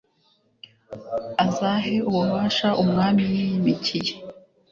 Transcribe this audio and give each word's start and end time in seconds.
azahe 1.45 1.93
ububasha 2.09 2.67
umwami 2.81 3.23
yiyimikiye 3.33 4.13